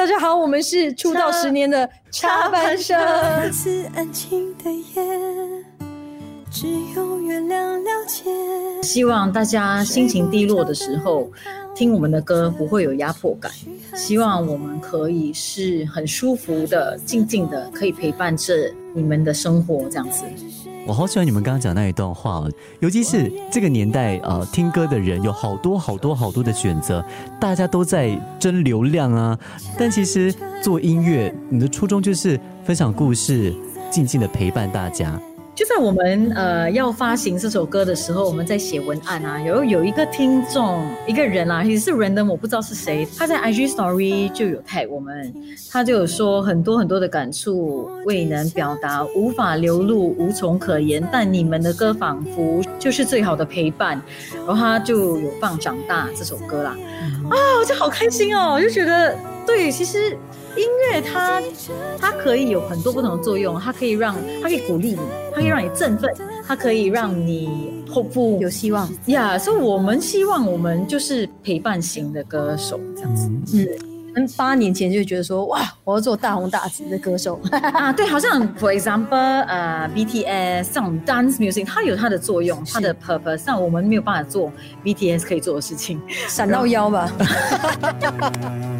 [0.00, 2.98] 大家好，我们是出道十年的插班生。
[3.52, 5.64] 次安静的夜，
[6.50, 8.32] 只有月亮了解。
[8.82, 11.30] 希望大家心情低落的时候，
[11.74, 13.52] 听我们的歌不会有压迫感。
[13.94, 20.24] 希望我们可以是很舒服的、静静的，可以陪伴着你们的生活这样子。
[20.90, 22.50] 我好喜欢你们刚刚讲那一段话哦，
[22.80, 27.00] 尤其是这个年代呃，听歌的人有好多好多好多的选择，
[27.40, 28.10] 大家都在
[28.40, 29.38] 争流量啊。
[29.78, 33.54] 但其实做音乐，你的初衷就是分享故事，
[33.88, 35.16] 静静的陪伴大家。
[35.60, 45.30] 就在我们呃要发行这首歌的时候，我们在写文案啊，有有一个听众一个人啊，也是 random，，我不知道是谁，他在 IG Story 就有 tag 我们，
[45.70, 54.00] 他就有说很多很多的感触未能表达，无法流露，无从可言，但你们的歌仿佛就是最好的陪伴，
[54.46, 56.74] 然后他就有放《长大》这首歌啦，
[57.28, 59.14] 啊，我就好开心哦，我就觉得
[59.46, 60.16] 对，其实。
[60.56, 61.42] 音乐它
[61.98, 64.98] 它可以有很多不同的作用，它可以让它可以鼓励你，
[65.30, 66.10] 它可以让你振奋，
[66.46, 68.88] 它可以让你 hope 有希望。
[69.06, 69.38] 呀。
[69.38, 73.28] 所以我们希望我们就是陪伴型的歌手这样子。
[73.54, 73.66] 嗯，
[74.12, 77.40] 跟八年前就觉得说哇，我要做大红大紫的歌手。
[77.52, 77.92] 啊。
[77.92, 84.52] 对，好像 for example 呃 BTS 这种 dance music 它有它的作用，它的 purpose，但我们没有办法做
[84.84, 87.10] BTS 可以做的事情，闪到腰吧。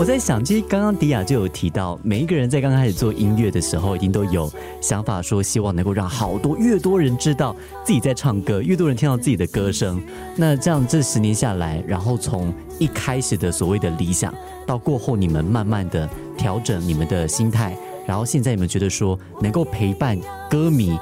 [0.00, 10.02] 我在想，其实刚刚迪亚就有提到，每一个人在刚开始做音乐的时候，一定都有想法，说希望能够让好多越多人知道自己在唱歌，越多人听到自己的歌声。
[10.36, 14.32] 那这样这十年下来，然后从一开始的所谓的理想，
[14.66, 17.76] 到过后你们慢慢的调整你们的心态，
[18.06, 20.98] 然后现在你们觉得说能够陪伴歌迷，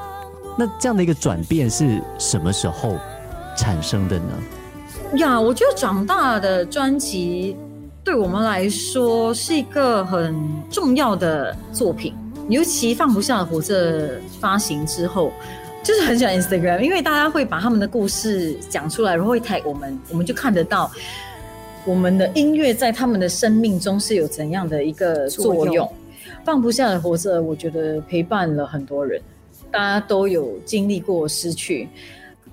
[0.59, 2.97] 那这样的一个转变是什么时候
[3.57, 5.19] 产生的呢？
[5.19, 7.57] 呀，我觉得长大的专辑。
[8.09, 10.35] 对我们来说是一个很
[10.71, 12.15] 重要的作品，
[12.49, 15.31] 尤其放不下的活着发行之后，
[15.85, 20.91] 就是很喜欢 Instagram，因为大家会把他们的故事讲出来，然后会 tag 我们，我们就看得到
[21.85, 25.87] 我们的音乐在他们的生命中是有怎样的一个作用。
[26.47, 29.21] 放不下的活着，我觉得陪伴了很多人，
[29.71, 31.87] 大家都有经历过失去。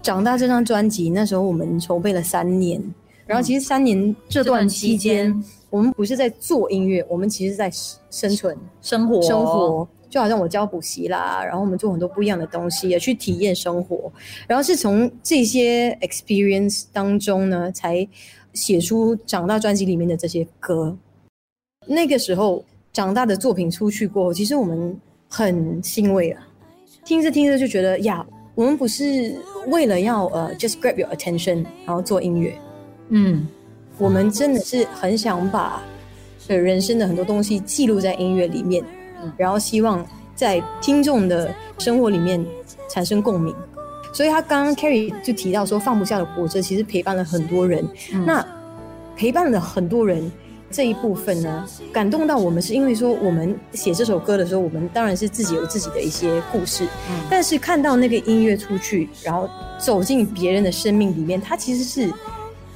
[0.01, 2.83] 长大这张专辑，那时候我们筹备了三年。
[3.25, 7.71] 然后其实三年这段期间，我们不是在做音乐，我们其实在
[8.09, 9.87] 生存、生活、生活。
[10.07, 14.09] 就好像我教补习啦，然后我们做很多不一样的东西，也去体验生活。
[14.47, 18.07] 然后是从这些 experience 当中呢，才
[18.53, 20.97] 写出长大专辑里面的这些歌。
[21.85, 22.63] 那个时候
[22.93, 24.97] 长大的作品出去过后，其实我们
[25.27, 26.47] 很欣慰啊。
[27.03, 29.35] 听着听着就觉得呀，我们不是
[29.67, 32.57] 为了要呃 just grab your attention，然后做音乐。
[33.09, 33.47] 嗯，
[33.97, 35.81] 我们真的是很想把
[36.47, 38.83] 人生的很多东西记录在音乐里面，
[39.37, 40.05] 然后希望
[40.35, 42.43] 在听众的生活里面
[42.89, 43.55] 产生共鸣。
[44.13, 47.87] 所以他刚刚 Carrie 就提到说，放不下的活着其实陪伴了很多人。
[48.25, 48.45] 那
[49.15, 50.31] 陪伴了很多人
[50.71, 56.87] 这一部分呢，感动到我们是因为说，我们写这首歌的时候，我们当然是自己有自己的一些故事，
[57.29, 62.13] 但是看到那个音乐出去，然后走进别人的生命里面，它其实是。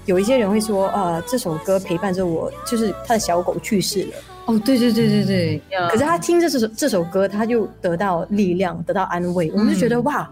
[0.09, 4.13] 有一些人会说啊，这首歌陪伴着我，就是他的小狗去世了。
[4.47, 5.61] 哦，对对对对对。
[5.91, 9.51] 可是他听着这首这首歌，他就得到力量，得到安慰。
[9.53, 10.27] 我们就觉得哇，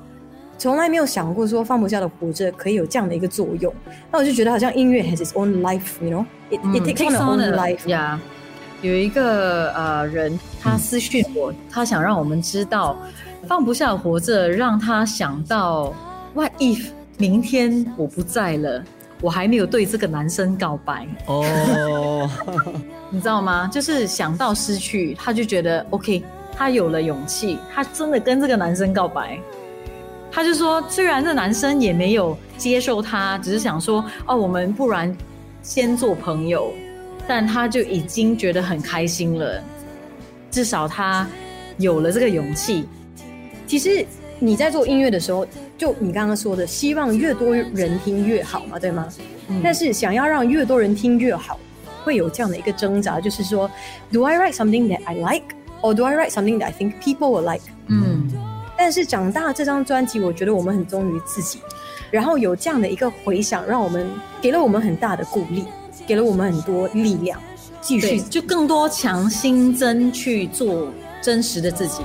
[0.58, 3.72] 从来没有想过说放不下的活着可以有这样的一个作用。
[4.12, 7.88] 那我就觉得好像音乐 has its own life，you know，it it takes on a life。
[7.88, 8.20] 呀，
[8.82, 12.98] 有一个呃人，他私讯我，他想让我们知道
[13.48, 15.94] 放不下活着，让他想到
[16.34, 16.88] what if
[17.20, 18.84] 明天我不在了。
[19.20, 22.30] 我还没有对这个男生告白哦，
[23.10, 23.68] 你知道吗？
[23.74, 26.24] 就是想到失去，他就觉得 OK，
[26.56, 29.40] 他有了勇气，他真的跟这个男生告白。
[30.32, 35.16] 他就说，虽然这男生也没有接受他，只是想说哦，我们不然
[35.64, 36.72] 先做朋友，
[37.28, 39.64] 但他就已经觉得很开心了，
[40.52, 41.28] 至少他
[41.78, 42.88] 有了这个勇气。
[43.66, 44.06] 其实。
[44.40, 45.46] 你在做音乐的时候，
[45.78, 49.08] 就你刚刚说的，希望越多人听越好嘛，对吗？
[49.64, 51.60] 但是想要让越多人听越好，
[52.04, 53.70] 会有这样的一个挣扎，就是说
[54.12, 57.30] ，Do I write something that I like, or do I write something that I think people
[57.30, 57.64] will like？
[57.88, 58.32] 嗯。
[58.78, 61.60] 但是长大这张专辑，我觉得我们很忠于自己，
[62.12, 64.08] 然后有这样的一个回响，让我们
[64.40, 65.66] 给了我们很大的鼓励，
[66.06, 67.42] 给了我们很多力量，
[67.82, 70.94] 继续就更多强心针去做
[71.24, 72.04] 真实的自己。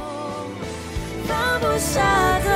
[1.82, 2.51] 傻子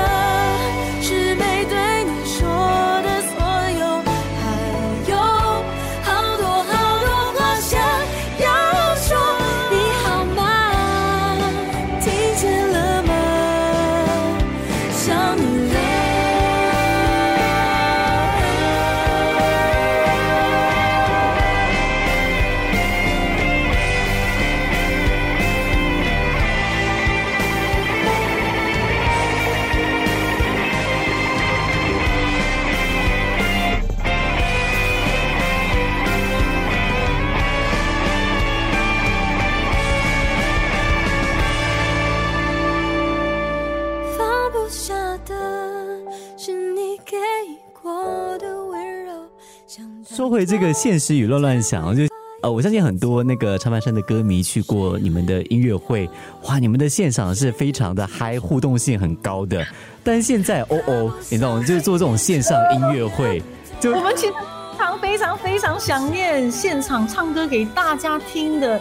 [50.09, 52.05] 说回这个现实与乱乱想，我就
[52.43, 56.09] 呃，我相信很多那个唱吧山的歌迷去过你们的音乐会，
[56.45, 59.67] 哇，你们的现场是非常的嗨，互动性很高的。
[60.03, 61.65] 但现在哦哦，你知道吗？
[61.65, 63.43] 就是做这种线上音乐会，
[63.81, 68.81] 就我们其实非常非常非常想念现场唱歌给大家听的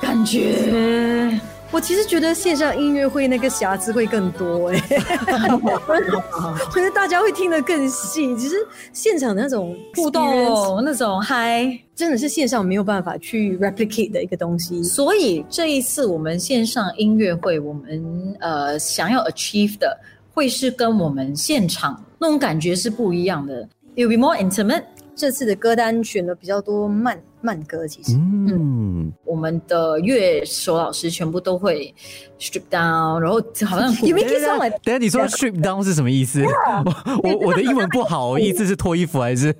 [0.00, 1.38] 感觉。
[1.72, 4.80] 我其实觉得线上音乐会那个瑕疵会更多哎，
[5.62, 8.34] 我觉得大家会听得更细。
[8.36, 8.56] 其实
[8.92, 14.82] 现场那种互动、那种嗨，真的是线上没有办法去 replicate 的一个东西。
[14.82, 19.98] 所以这一次我们线上音乐会，我们呃想要 achieve 的，
[20.32, 23.68] 会是跟我们现场那种感觉是不一样的。
[23.96, 24.84] It will be more intimate。
[25.14, 31.94] 这次的歌单选了比较多慢慢歌，其实，嗯，我们的乐手老师全部都会
[32.40, 34.68] strip down，然后好像 有没有听上来？
[34.82, 36.42] 等下你说 strip down 是什么意思？
[37.22, 39.52] 我我我的英文不好，意思是脱衣服还是？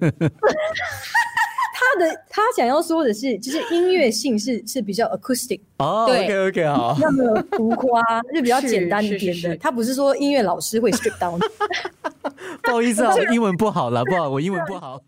[1.79, 8.03] 他的他想要说的是，就是音乐性是是比较 acoustic 哦，OK OK 好，那么浮夸
[8.35, 9.57] 就比较简单一点的。
[9.59, 11.39] 他不是说音乐老师会 strip down，
[12.63, 15.01] 不好意思啊， 我英文不好了，不好，我英文不好。